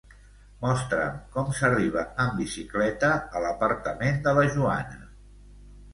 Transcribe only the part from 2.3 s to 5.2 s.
bicicleta a l'apartament de la Joana.